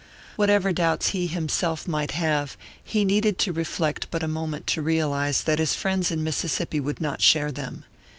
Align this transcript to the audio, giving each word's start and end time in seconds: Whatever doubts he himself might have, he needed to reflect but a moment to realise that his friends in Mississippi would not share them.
Whatever 0.35 0.73
doubts 0.73 1.09
he 1.09 1.27
himself 1.27 1.87
might 1.87 2.09
have, 2.13 2.57
he 2.83 3.05
needed 3.05 3.37
to 3.37 3.53
reflect 3.53 4.07
but 4.09 4.23
a 4.23 4.27
moment 4.27 4.65
to 4.65 4.81
realise 4.81 5.41
that 5.41 5.59
his 5.59 5.75
friends 5.75 6.09
in 6.09 6.23
Mississippi 6.23 6.79
would 6.79 6.99
not 6.99 7.21
share 7.21 7.51
them. 7.51 7.83